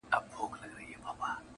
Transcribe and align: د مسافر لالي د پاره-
د 0.03 0.03
مسافر 0.07 0.49
لالي 0.61 0.85
د 1.03 1.03
پاره- 1.05 1.39